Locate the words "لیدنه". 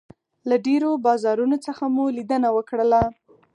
2.17-2.49